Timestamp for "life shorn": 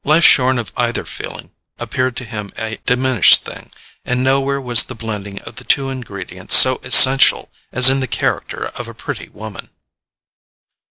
0.03-0.57